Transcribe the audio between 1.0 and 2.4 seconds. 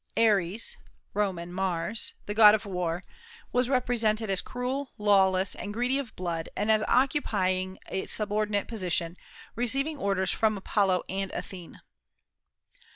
(Roman Mars), the